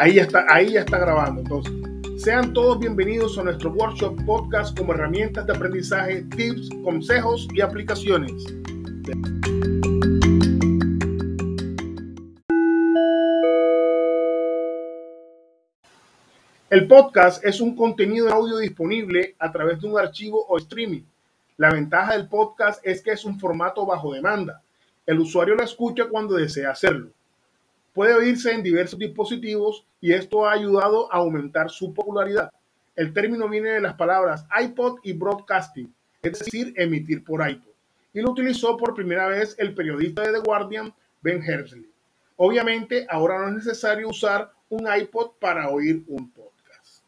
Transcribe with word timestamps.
Ahí 0.00 0.14
ya 0.14 0.22
está, 0.22 0.46
ahí 0.48 0.72
ya 0.72 0.80
está 0.80 0.98
grabando. 0.98 1.42
Entonces, 1.42 1.74
sean 2.24 2.54
todos 2.54 2.78
bienvenidos 2.78 3.36
a 3.36 3.42
nuestro 3.42 3.70
workshop 3.70 4.24
podcast 4.24 4.74
como 4.74 4.94
herramientas 4.94 5.46
de 5.46 5.52
aprendizaje, 5.52 6.22
tips, 6.34 6.70
consejos 6.82 7.46
y 7.52 7.60
aplicaciones. 7.60 8.32
El 16.70 16.88
podcast 16.88 17.44
es 17.44 17.60
un 17.60 17.76
contenido 17.76 18.24
de 18.24 18.32
audio 18.32 18.56
disponible 18.56 19.34
a 19.38 19.52
través 19.52 19.82
de 19.82 19.86
un 19.86 19.98
archivo 19.98 20.46
o 20.48 20.56
streaming. 20.56 21.02
La 21.58 21.70
ventaja 21.70 22.14
del 22.14 22.26
podcast 22.26 22.80
es 22.86 23.02
que 23.02 23.10
es 23.10 23.26
un 23.26 23.38
formato 23.38 23.84
bajo 23.84 24.14
demanda. 24.14 24.62
El 25.04 25.20
usuario 25.20 25.56
lo 25.56 25.62
escucha 25.62 26.06
cuando 26.08 26.36
desea 26.36 26.70
hacerlo. 26.70 27.10
Puede 27.92 28.14
oírse 28.14 28.52
en 28.52 28.62
diversos 28.62 28.98
dispositivos 28.98 29.84
y 30.00 30.12
esto 30.12 30.46
ha 30.46 30.52
ayudado 30.52 31.12
a 31.12 31.18
aumentar 31.18 31.70
su 31.70 31.92
popularidad. 31.92 32.50
El 32.94 33.12
término 33.12 33.48
viene 33.48 33.70
de 33.70 33.80
las 33.80 33.94
palabras 33.94 34.46
iPod 34.60 34.98
y 35.02 35.12
broadcasting, 35.12 35.92
es 36.22 36.38
decir, 36.38 36.72
emitir 36.76 37.24
por 37.24 37.48
iPod. 37.48 37.70
Y 38.12 38.20
lo 38.20 38.30
utilizó 38.30 38.76
por 38.76 38.94
primera 38.94 39.26
vez 39.28 39.54
el 39.58 39.74
periodista 39.74 40.22
de 40.22 40.32
The 40.32 40.40
Guardian, 40.40 40.92
Ben 41.20 41.42
Hersley. 41.42 41.88
Obviamente, 42.36 43.06
ahora 43.08 43.38
no 43.38 43.48
es 43.48 43.64
necesario 43.64 44.08
usar 44.08 44.50
un 44.68 44.86
iPod 44.92 45.32
para 45.40 45.68
oír 45.68 46.02
un 46.08 46.30
podcast. 46.30 47.04